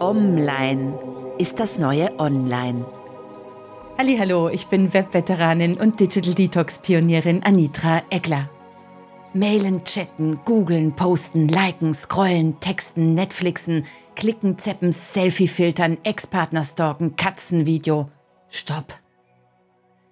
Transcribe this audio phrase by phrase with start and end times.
[0.00, 0.98] Online
[1.36, 2.86] ist das neue Online.
[3.98, 8.48] Hallo, ich bin Webveteranin und Digital Detox Pionierin Anitra Eckler.
[9.34, 13.84] Mailen, chatten, googeln, posten, liken, scrollen, texten, Netflixen,
[14.16, 18.08] klicken, zappen, Selfie filtern, Ex-Partner stalken, Katzenvideo.
[18.48, 18.98] Stopp.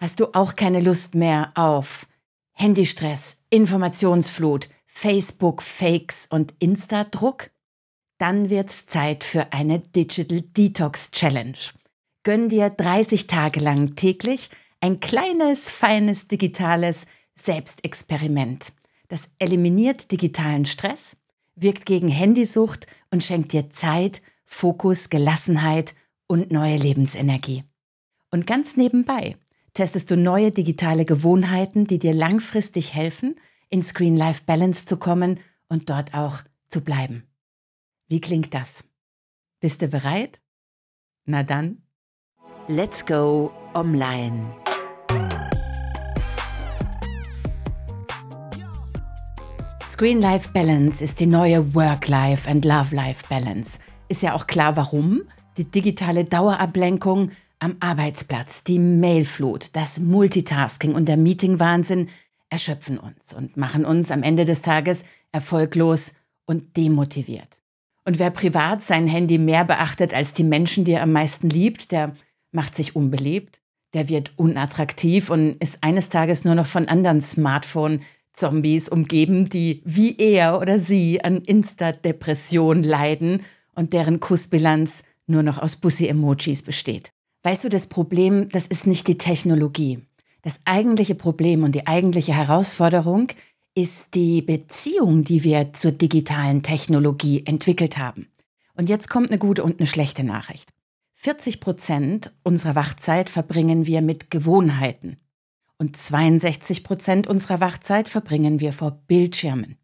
[0.00, 2.06] Hast du auch keine Lust mehr auf
[2.52, 7.48] Handystress, Informationsflut, Facebook-Fakes und Insta-Druck?
[8.18, 11.58] Dann wird's Zeit für eine Digital Detox Challenge.
[12.24, 14.50] Gönn dir 30 Tage lang täglich
[14.80, 18.72] ein kleines, feines digitales Selbstexperiment.
[19.08, 21.16] Das eliminiert digitalen Stress,
[21.54, 25.94] wirkt gegen Handysucht und schenkt dir Zeit, Fokus, Gelassenheit
[26.26, 27.64] und neue Lebensenergie.
[28.30, 29.36] Und ganz nebenbei
[29.74, 33.36] testest du neue digitale Gewohnheiten, die dir langfristig helfen,
[33.70, 37.27] in Screen-Life-Balance zu kommen und dort auch zu bleiben.
[38.10, 38.84] Wie klingt das?
[39.60, 40.40] Bist du bereit?
[41.26, 41.82] Na dann.
[42.66, 44.46] Let's go online.
[49.86, 53.78] Screen-Life Balance ist die neue Work-Life and Love-Life Balance.
[54.08, 55.24] Ist ja auch klar, warum.
[55.58, 62.08] Die digitale Dauerablenkung am Arbeitsplatz, die Mailflut, das Multitasking und der Meeting-Wahnsinn
[62.48, 66.14] erschöpfen uns und machen uns am Ende des Tages erfolglos
[66.46, 67.60] und demotiviert.
[68.08, 71.92] Und wer privat sein Handy mehr beachtet als die Menschen, die er am meisten liebt,
[71.92, 72.14] der
[72.52, 73.60] macht sich unbeliebt,
[73.92, 80.16] der wird unattraktiv und ist eines Tages nur noch von anderen Smartphone-Zombies umgeben, die wie
[80.16, 83.42] er oder sie an Insta-Depression leiden
[83.74, 87.12] und deren Kussbilanz nur noch aus Bussi-Emojis besteht.
[87.42, 90.00] Weißt du, das Problem, das ist nicht die Technologie.
[90.40, 93.28] Das eigentliche Problem und die eigentliche Herausforderung
[93.78, 98.26] ist die Beziehung, die wir zur digitalen Technologie entwickelt haben.
[98.74, 100.70] Und jetzt kommt eine gute und eine schlechte Nachricht.
[101.14, 105.16] 40 Prozent unserer Wachzeit verbringen wir mit Gewohnheiten
[105.78, 109.76] und 62 Prozent unserer Wachzeit verbringen wir vor Bildschirmen.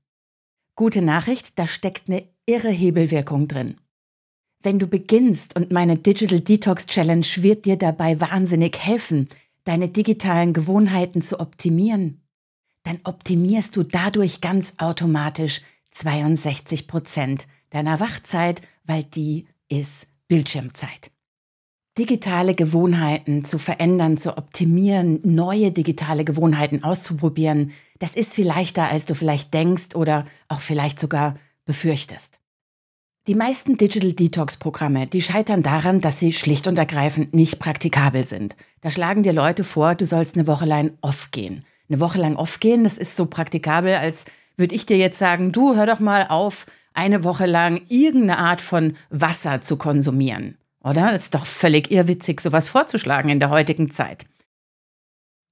[0.74, 3.76] Gute Nachricht, da steckt eine irre Hebelwirkung drin.
[4.60, 9.28] Wenn du beginnst und meine Digital Detox Challenge wird dir dabei wahnsinnig helfen,
[9.62, 12.23] deine digitalen Gewohnheiten zu optimieren
[12.84, 21.10] dann optimierst du dadurch ganz automatisch 62 Prozent deiner Wachzeit, weil die ist Bildschirmzeit.
[21.96, 29.04] Digitale Gewohnheiten zu verändern, zu optimieren, neue digitale Gewohnheiten auszuprobieren, das ist viel leichter, als
[29.06, 32.40] du vielleicht denkst oder auch vielleicht sogar befürchtest.
[33.28, 38.24] Die meisten Digital Detox Programme, die scheitern daran, dass sie schlicht und ergreifend nicht praktikabel
[38.24, 38.56] sind.
[38.82, 42.36] Da schlagen dir Leute vor, du sollst eine Woche lang off gehen eine Woche lang
[42.36, 42.84] aufgehen.
[42.84, 44.24] Das ist so praktikabel, als
[44.56, 48.62] würde ich dir jetzt sagen, du hör doch mal auf, eine Woche lang irgendeine Art
[48.62, 50.56] von Wasser zu konsumieren.
[50.82, 51.12] Oder?
[51.12, 54.26] Das ist doch völlig irrwitzig, sowas vorzuschlagen in der heutigen Zeit.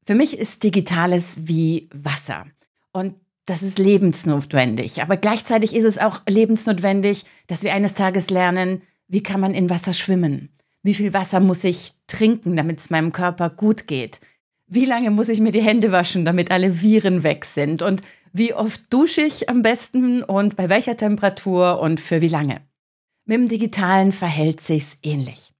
[0.07, 2.47] Für mich ist Digitales wie Wasser.
[2.93, 3.15] Und
[3.47, 5.03] das ist lebensnotwendig.
[5.03, 9.71] Aber gleichzeitig ist es auch lebensnotwendig, dass wir eines Tages lernen, wie kann man in
[9.71, 10.51] Wasser schwimmen?
[10.83, 14.21] Wie viel Wasser muss ich trinken, damit es meinem Körper gut geht?
[14.75, 17.83] Wie lange muss ich mir die Hände waschen, damit alle Viren weg sind?
[17.83, 18.01] Und
[18.33, 22.63] wie oft dusche ich am besten und bei welcher Temperatur und für wie lange?
[23.27, 25.53] Mit dem Digitalen verhält sich's ähnlich.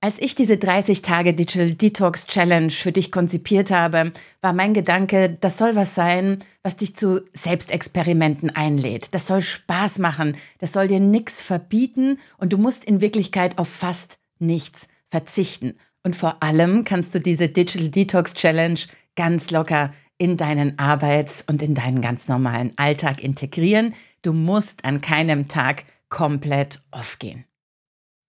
[0.00, 5.36] Als ich diese 30 Tage Digital Detox Challenge für dich konzipiert habe, war mein Gedanke,
[5.40, 9.12] das soll was sein, was dich zu Selbstexperimenten einlädt.
[9.16, 13.68] Das soll Spaß machen, das soll dir nichts verbieten und du musst in Wirklichkeit auf
[13.68, 15.74] fast nichts verzichten.
[16.02, 18.80] Und vor allem kannst du diese Digital Detox Challenge
[19.16, 23.94] ganz locker in deinen Arbeits- und in deinen ganz normalen Alltag integrieren.
[24.22, 27.44] Du musst an keinem Tag komplett off gehen.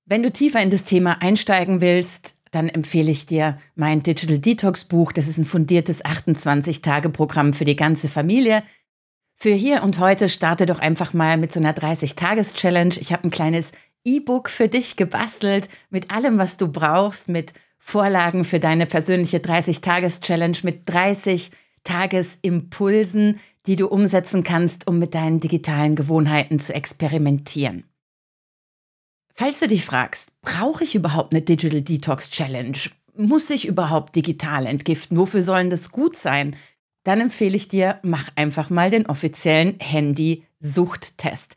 [0.05, 4.85] Wenn du tiefer in das Thema einsteigen willst, dann empfehle ich dir mein Digital Detox
[4.85, 5.11] Buch.
[5.11, 8.63] Das ist ein fundiertes 28-Tage-Programm für die ganze Familie.
[9.35, 12.95] Für hier und heute starte doch einfach mal mit so einer 30-Tages-Challenge.
[12.99, 13.71] Ich habe ein kleines
[14.05, 20.57] E-Book für dich gebastelt mit allem, was du brauchst, mit Vorlagen für deine persönliche 30-Tages-Challenge,
[20.63, 21.49] mit 30
[21.83, 27.83] Tagesimpulsen, die du umsetzen kannst, um mit deinen digitalen Gewohnheiten zu experimentieren.
[29.33, 32.77] Falls du dich fragst, brauche ich überhaupt eine Digital Detox Challenge?
[33.17, 35.17] Muss ich überhaupt digital entgiften?
[35.17, 36.55] Wofür sollen das gut sein?
[37.03, 41.55] Dann empfehle ich dir, mach einfach mal den offiziellen Handy-Suchttest.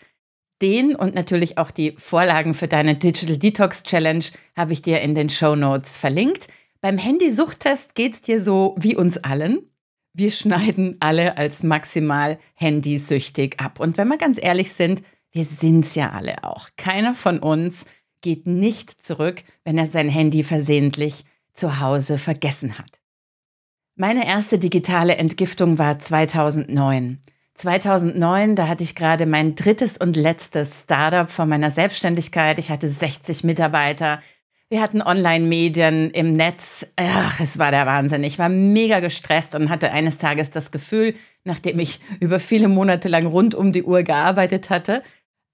[0.62, 4.24] Den und natürlich auch die Vorlagen für deine Digital Detox Challenge
[4.56, 6.48] habe ich dir in den Show Notes verlinkt.
[6.80, 9.70] Beim Handy-Suchttest geht es dir so wie uns allen.
[10.12, 13.80] Wir schneiden alle als maximal handysüchtig ab.
[13.80, 15.02] Und wenn wir ganz ehrlich sind,
[15.34, 16.68] Wir sind's ja alle auch.
[16.76, 17.86] Keiner von uns
[18.20, 23.00] geht nicht zurück, wenn er sein Handy versehentlich zu Hause vergessen hat.
[23.96, 27.20] Meine erste digitale Entgiftung war 2009.
[27.54, 32.58] 2009, da hatte ich gerade mein drittes und letztes Startup von meiner Selbstständigkeit.
[32.58, 34.20] Ich hatte 60 Mitarbeiter.
[34.68, 36.86] Wir hatten Online-Medien im Netz.
[36.96, 38.24] Ach, es war der Wahnsinn.
[38.24, 41.14] Ich war mega gestresst und hatte eines Tages das Gefühl,
[41.44, 45.02] nachdem ich über viele Monate lang rund um die Uhr gearbeitet hatte,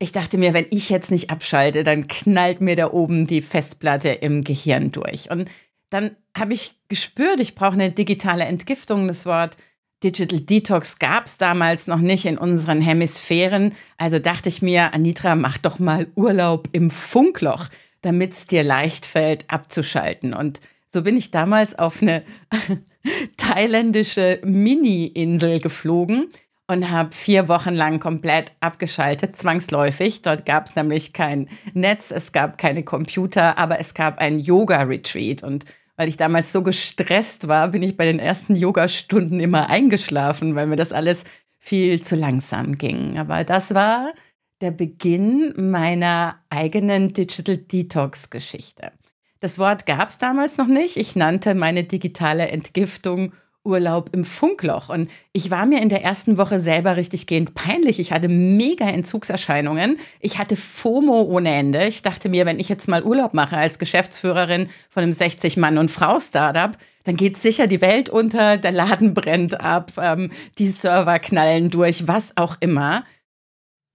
[0.02, 4.08] ich dachte mir, wenn ich jetzt nicht abschalte, dann knallt mir da oben die Festplatte
[4.08, 5.30] im Gehirn durch.
[5.30, 5.50] Und
[5.90, 9.06] dann habe ich gespürt, ich brauche eine digitale Entgiftung.
[9.06, 9.58] Das Wort
[10.02, 13.74] Digital Detox gab es damals noch nicht in unseren Hemisphären.
[13.98, 17.68] Also dachte ich mir, Anitra, mach doch mal Urlaub im Funkloch,
[18.00, 20.32] damit es dir leicht fällt, abzuschalten.
[20.32, 22.22] Und so bin ich damals auf eine
[23.36, 26.28] thailändische Mini-Insel geflogen
[26.66, 30.22] und habe vier Wochen lang komplett abgeschaltet, zwangsläufig.
[30.22, 35.42] Dort gab es nämlich kein Netz, es gab keine Computer, aber es gab ein Yoga-Retreat.
[35.42, 35.64] Und
[36.00, 40.66] weil ich damals so gestresst war, bin ich bei den ersten Yoga-Stunden immer eingeschlafen, weil
[40.66, 41.24] mir das alles
[41.58, 43.18] viel zu langsam ging.
[43.18, 44.14] Aber das war
[44.62, 48.92] der Beginn meiner eigenen Digital Detox-Geschichte.
[49.40, 50.96] Das Wort gab es damals noch nicht.
[50.96, 54.88] Ich nannte meine digitale Entgiftung Urlaub im Funkloch.
[54.88, 58.00] Und ich war mir in der ersten Woche selber richtig gehend peinlich.
[58.00, 59.98] Ich hatte mega Entzugserscheinungen.
[60.20, 61.86] Ich hatte FOMO ohne Ende.
[61.86, 65.90] Ich dachte mir, wenn ich jetzt mal Urlaub mache als Geschäftsführerin von einem 60-Mann- und
[65.90, 71.70] Frau-Startup, dann geht sicher die Welt unter, der Laden brennt ab, ähm, die Server knallen
[71.70, 73.04] durch, was auch immer.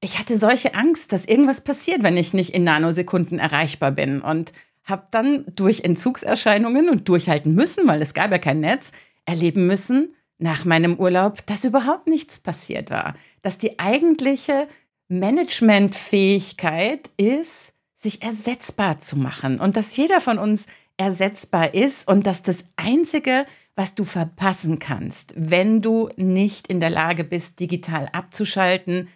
[0.01, 4.21] Ich hatte solche Angst, dass irgendwas passiert, wenn ich nicht in Nanosekunden erreichbar bin.
[4.21, 4.51] Und
[4.85, 8.91] habe dann durch Entzugserscheinungen und durchhalten müssen, weil es gab ja kein Netz,
[9.25, 13.15] erleben müssen nach meinem Urlaub, dass überhaupt nichts passiert war.
[13.41, 14.67] Dass die eigentliche
[15.07, 20.67] Managementfähigkeit ist, sich ersetzbar zu machen und dass jeder von uns
[20.97, 23.45] ersetzbar ist und dass das Einzige,
[23.75, 29.09] was du verpassen kannst, wenn du nicht in der Lage bist, digital abzuschalten,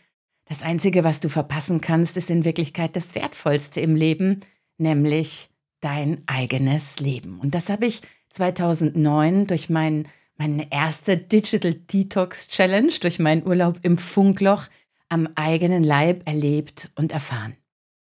[0.45, 4.39] das Einzige, was du verpassen kannst, ist in Wirklichkeit das Wertvollste im Leben,
[4.77, 7.39] nämlich dein eigenes Leben.
[7.39, 13.79] Und das habe ich 2009 durch mein, meine erste Digital Detox Challenge, durch meinen Urlaub
[13.83, 14.67] im Funkloch
[15.09, 17.55] am eigenen Leib erlebt und erfahren.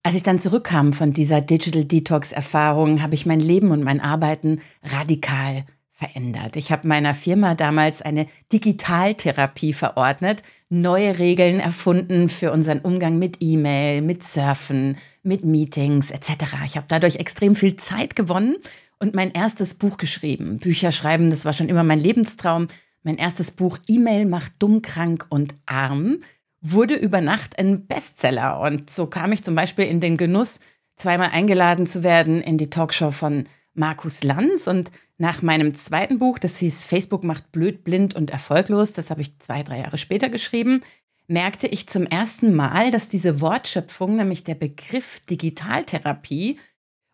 [0.04, 4.62] Als ich dann zurückkam von dieser Digital Detox-Erfahrung, habe ich mein Leben und mein Arbeiten
[4.84, 6.58] radikal verändert.
[6.58, 13.38] Ich habe meiner Firma damals eine Digitaltherapie verordnet, neue Regeln erfunden für unseren Umgang mit
[13.40, 16.30] E-Mail, mit Surfen, mit Meetings etc.
[16.66, 18.58] Ich habe dadurch extrem viel Zeit gewonnen
[19.06, 20.58] und mein erstes Buch geschrieben.
[20.58, 22.68] Bücher schreiben, das war schon immer mein Lebenstraum.
[23.04, 26.18] Mein erstes Buch E-Mail macht dumm, krank und arm
[26.60, 28.60] wurde über Nacht ein Bestseller.
[28.60, 30.60] Und so kam ich zum Beispiel in den Genuss,
[30.96, 34.66] zweimal eingeladen zu werden in die Talkshow von Markus Lanz.
[34.66, 39.22] Und nach meinem zweiten Buch, das hieß Facebook macht blöd, blind und erfolglos, das habe
[39.22, 40.82] ich zwei, drei Jahre später geschrieben,
[41.28, 46.58] merkte ich zum ersten Mal, dass diese Wortschöpfung, nämlich der Begriff Digitaltherapie,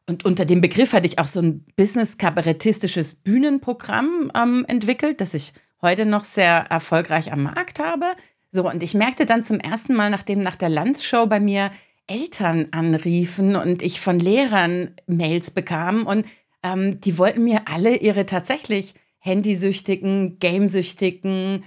[0.07, 5.53] und unter dem Begriff hatte ich auch so ein business-kabarettistisches Bühnenprogramm ähm, entwickelt, das ich
[5.81, 8.06] heute noch sehr erfolgreich am Markt habe.
[8.51, 11.72] So, und ich merkte dann zum ersten Mal, nachdem nach der Landshow bei mir
[12.08, 16.25] Eltern anriefen und ich von Lehrern Mails bekam und
[16.63, 21.63] ähm, die wollten mir alle ihre tatsächlich handysüchtigen, gamesüchtigen,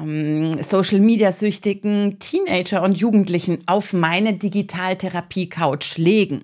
[0.00, 6.42] ähm, Social-Media-süchtigen Teenager und Jugendlichen auf meine Digitaltherapie-Couch legen.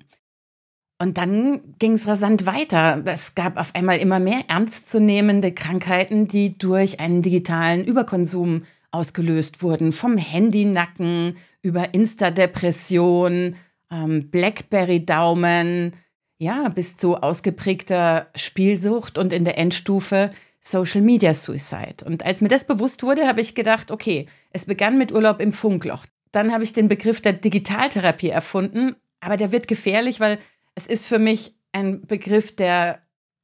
[0.98, 3.02] Und dann ging es rasant weiter.
[3.04, 9.90] Es gab auf einmal immer mehr ernstzunehmende Krankheiten, die durch einen digitalen Überkonsum ausgelöst wurden.
[9.90, 13.56] Vom Handynacken über Insta-Depression,
[13.90, 15.94] ähm, Blackberry-Daumen,
[16.38, 22.04] ja, bis zu ausgeprägter Spielsucht und in der Endstufe Social Media Suicide.
[22.04, 25.52] Und als mir das bewusst wurde, habe ich gedacht, okay, es begann mit Urlaub im
[25.52, 26.06] Funkloch.
[26.30, 30.38] Dann habe ich den Begriff der Digitaltherapie erfunden, aber der wird gefährlich, weil
[30.74, 33.00] es ist für mich ein Begriff, der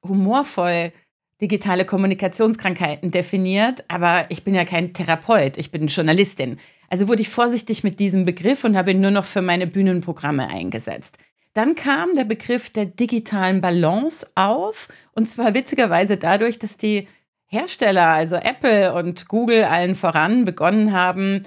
[0.07, 0.93] humorvoll
[1.41, 6.59] digitale Kommunikationskrankheiten definiert, aber ich bin ja kein Therapeut, ich bin Journalistin.
[6.89, 10.49] Also wurde ich vorsichtig mit diesem Begriff und habe ihn nur noch für meine Bühnenprogramme
[10.49, 11.19] eingesetzt.
[11.55, 17.09] Dann kam der Begriff der digitalen Balance auf, und zwar witzigerweise dadurch, dass die
[17.47, 21.45] Hersteller, also Apple und Google allen voran, begonnen haben,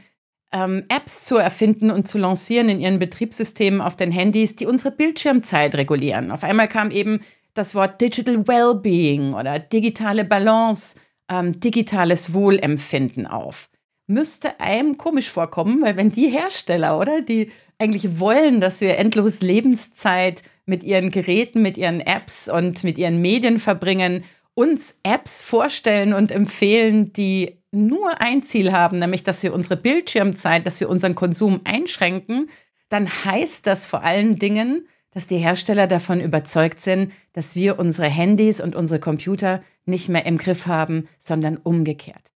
[0.54, 4.92] ähm, Apps zu erfinden und zu lancieren in ihren Betriebssystemen auf den Handys, die unsere
[4.92, 6.32] Bildschirmzeit regulieren.
[6.32, 7.22] Auf einmal kam eben
[7.54, 10.96] das Wort Digital Wellbeing oder digitale Balance,
[11.30, 13.70] ähm, digitales Wohlempfinden auf.
[14.06, 19.40] müsste einem komisch vorkommen, weil wenn die Hersteller, oder, die eigentlich wollen, dass wir endlos
[19.42, 24.24] Lebenszeit mit ihren Geräten, mit ihren Apps und mit ihren Medien verbringen,
[24.56, 30.66] uns Apps vorstellen und empfehlen, die nur ein Ziel haben, nämlich dass wir unsere Bildschirmzeit,
[30.66, 32.50] dass wir unseren Konsum einschränken,
[32.90, 38.08] dann heißt das vor allen Dingen, dass die Hersteller davon überzeugt sind, dass wir unsere
[38.08, 42.34] Handys und unsere Computer nicht mehr im Griff haben, sondern umgekehrt.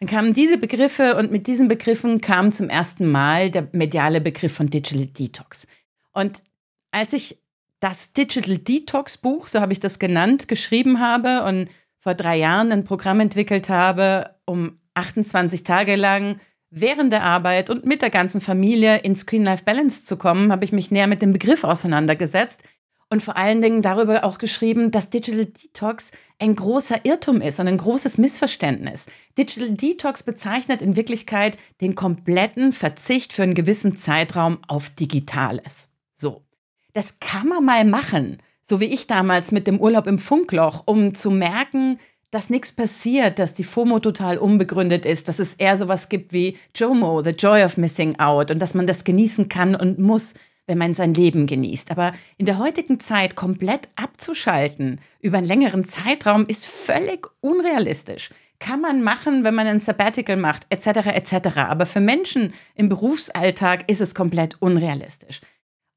[0.00, 4.54] Dann kamen diese Begriffe und mit diesen Begriffen kam zum ersten Mal der mediale Begriff
[4.54, 5.66] von Digital Detox.
[6.12, 6.42] Und
[6.90, 7.38] als ich
[7.80, 11.68] das Digital Detox Buch, so habe ich das genannt, geschrieben habe und
[11.98, 16.38] vor drei Jahren ein Programm entwickelt habe, um 28 Tage lang
[16.70, 20.90] während der Arbeit und mit der ganzen Familie in Screen-Life-Balance zu kommen, habe ich mich
[20.90, 22.62] näher mit dem Begriff auseinandergesetzt
[23.08, 27.66] und vor allen Dingen darüber auch geschrieben, dass Digital Detox ein großer Irrtum ist und
[27.66, 29.06] ein großes Missverständnis.
[29.36, 35.92] Digital Detox bezeichnet in Wirklichkeit den kompletten Verzicht für einen gewissen Zeitraum auf Digitales.
[36.12, 36.44] So.
[36.92, 41.14] Das kann man mal machen, so wie ich damals mit dem Urlaub im Funkloch, um
[41.14, 41.98] zu merken,
[42.30, 46.56] dass nichts passiert, dass die FOMO total unbegründet ist, dass es eher sowas gibt wie
[46.74, 50.34] JOMO, The Joy of Missing Out und dass man das genießen kann und muss,
[50.66, 51.90] wenn man sein Leben genießt.
[51.90, 58.30] Aber in der heutigen Zeit komplett abzuschalten über einen längeren Zeitraum ist völlig unrealistisch.
[58.60, 61.56] Kann man machen, wenn man ein Sabbatical macht, etc., etc.
[61.56, 65.40] Aber für Menschen im Berufsalltag ist es komplett unrealistisch.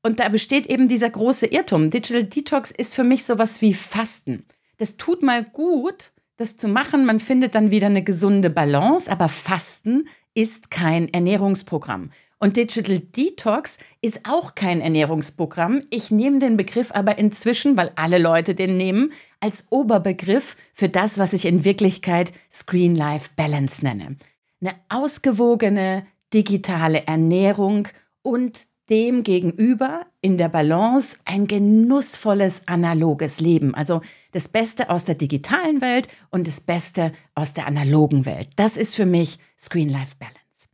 [0.02, 1.92] Und da besteht eben dieser große Irrtum.
[1.92, 4.46] Digital Detox ist für mich sowas wie Fasten.
[4.78, 7.06] Das tut mal gut, das zu machen.
[7.06, 12.12] Man findet dann wieder eine gesunde Balance, aber Fasten ist kein Ernährungsprogramm.
[12.40, 15.82] Und Digital Detox ist auch kein Ernährungsprogramm.
[15.92, 21.18] Ich nehme den Begriff aber inzwischen, weil alle Leute den nehmen, als Oberbegriff für das,
[21.18, 24.18] was ich in Wirklichkeit Screen Life Balance nenne.
[24.60, 27.88] Eine ausgewogene digitale Ernährung
[28.24, 33.74] und dem gegenüber in der Balance ein genussvolles analoges Leben.
[33.76, 38.50] Also das Beste aus der digitalen Welt und das Beste aus der analogen Welt.
[38.56, 40.68] Das ist für mich Screen Life Balance.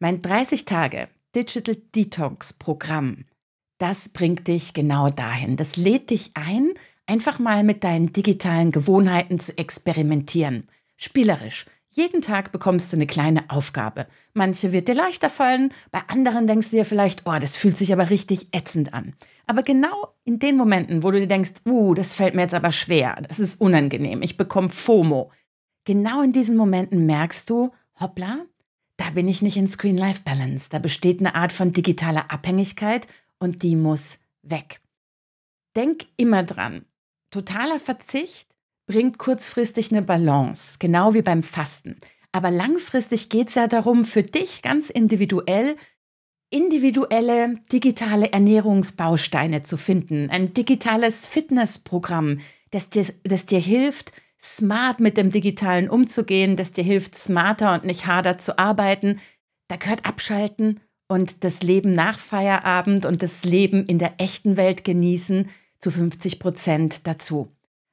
[0.00, 3.24] Mein 30 Tage Digital Detox Programm,
[3.78, 5.56] das bringt dich genau dahin.
[5.56, 6.74] Das lädt dich ein,
[7.06, 10.66] einfach mal mit deinen digitalen Gewohnheiten zu experimentieren.
[10.96, 11.66] Spielerisch.
[11.94, 14.06] Jeden Tag bekommst du eine kleine Aufgabe.
[14.32, 17.92] Manche wird dir leichter fallen, bei anderen denkst du dir vielleicht, oh, das fühlt sich
[17.92, 19.14] aber richtig ätzend an.
[19.46, 22.72] Aber genau in den Momenten, wo du dir denkst, uh, das fällt mir jetzt aber
[22.72, 25.30] schwer, das ist unangenehm, ich bekomme FOMO.
[25.84, 28.46] Genau in diesen Momenten merkst du, hoppla,
[28.96, 30.70] da bin ich nicht in Screen Life Balance.
[30.70, 33.06] Da besteht eine Art von digitaler Abhängigkeit
[33.38, 34.80] und die muss weg.
[35.76, 36.86] Denk immer dran.
[37.30, 38.51] Totaler Verzicht
[38.92, 41.96] bringt kurzfristig eine Balance, genau wie beim Fasten.
[42.30, 45.76] Aber langfristig geht es ja darum, für dich ganz individuell
[46.50, 50.28] individuelle digitale Ernährungsbausteine zu finden.
[50.28, 56.84] Ein digitales Fitnessprogramm, das dir, das dir hilft, smart mit dem Digitalen umzugehen, das dir
[56.84, 59.18] hilft, smarter und nicht harder zu arbeiten.
[59.68, 64.84] Da gehört Abschalten und das Leben nach Feierabend und das Leben in der echten Welt
[64.84, 65.48] genießen
[65.80, 67.48] zu 50 Prozent dazu.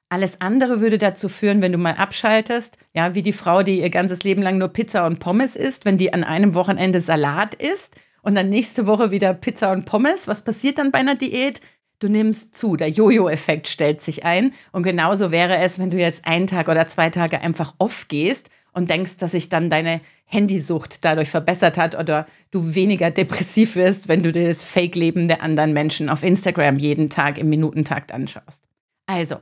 [0.10, 3.92] Alles andere würde dazu führen, wenn du mal abschaltest, ja, wie die Frau, die ihr
[3.92, 7.96] ganzes Leben lang nur Pizza und Pommes isst, wenn die an einem Wochenende Salat isst
[8.24, 10.28] und dann nächste Woche wieder Pizza und Pommes.
[10.28, 11.62] Was passiert dann bei einer Diät?
[12.00, 14.54] Du nimmst zu, der Jojo-Effekt stellt sich ein.
[14.72, 18.50] Und genauso wäre es, wenn du jetzt einen Tag oder zwei Tage einfach off gehst
[18.74, 24.08] und denkst, dass sich dann deine Handysucht dadurch verbessert hat oder du weniger depressiv wirst,
[24.08, 28.64] wenn du dir das Fake-Leben der anderen Menschen auf Instagram jeden Tag im Minutentakt anschaust.
[29.06, 29.38] Also,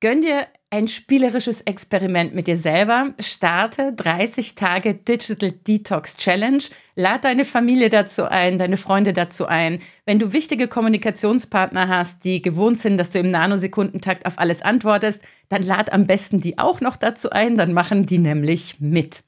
[0.00, 3.12] Gönn dir ein spielerisches Experiment mit dir selber.
[3.18, 6.62] Starte 30 Tage Digital Detox Challenge.
[6.94, 9.82] Lad deine Familie dazu ein, deine Freunde dazu ein.
[10.06, 15.22] Wenn du wichtige Kommunikationspartner hast, die gewohnt sind, dass du im Nanosekundentakt auf alles antwortest,
[15.50, 17.58] dann lad am besten die auch noch dazu ein.
[17.58, 19.24] Dann machen die nämlich mit.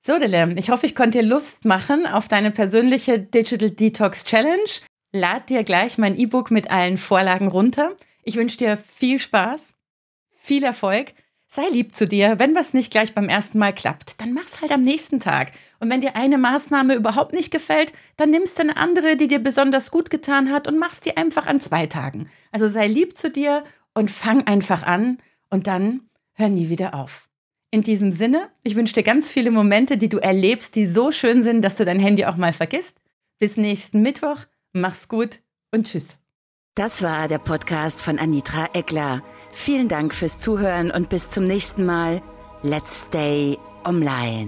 [0.00, 4.70] So, Dille, ich hoffe, ich konnte dir Lust machen auf deine persönliche Digital Detox Challenge.
[5.12, 7.94] Lad dir gleich mein E-Book mit allen Vorlagen runter.
[8.28, 9.74] Ich wünsche dir viel Spaß,
[10.38, 11.14] viel Erfolg.
[11.46, 12.38] Sei lieb zu dir.
[12.38, 15.52] Wenn was nicht gleich beim ersten Mal klappt, dann mach's halt am nächsten Tag.
[15.80, 19.38] Und wenn dir eine Maßnahme überhaupt nicht gefällt, dann nimmst du eine andere, die dir
[19.38, 22.28] besonders gut getan hat und machst die einfach an zwei Tagen.
[22.52, 25.16] Also sei lieb zu dir und fang einfach an
[25.48, 27.30] und dann hör nie wieder auf.
[27.70, 31.42] In diesem Sinne, ich wünsche dir ganz viele Momente, die du erlebst, die so schön
[31.42, 33.00] sind, dass du dein Handy auch mal vergisst.
[33.38, 34.44] Bis nächsten Mittwoch.
[34.74, 35.38] Mach's gut
[35.70, 36.18] und tschüss.
[36.78, 39.20] Das war der Podcast von Anitra Eckler.
[39.50, 42.22] Vielen Dank fürs Zuhören und bis zum nächsten Mal.
[42.62, 44.46] Let's stay online.